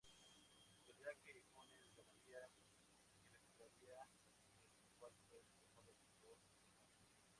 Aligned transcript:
Pelea 0.85 1.13
que 1.23 1.43
Jones 1.53 1.77
ganaría 1.95 2.41
y 3.19 3.23
recuperaría 3.29 4.01
el 4.55 4.65
del 4.73 4.89
cual 4.97 5.13
fue 5.29 5.37
despojado 5.37 5.93
por 5.93 6.19
dopaje. 6.25 6.49